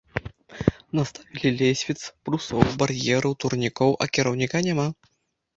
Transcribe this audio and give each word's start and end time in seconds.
Наставілі 0.99 1.51
лесвіц, 1.59 1.99
брусоў, 2.29 2.61
бар'ераў, 2.83 3.37
турнікоў, 3.45 3.91
а 4.07 4.09
кіраўніка 4.19 4.57
няма. 4.71 4.87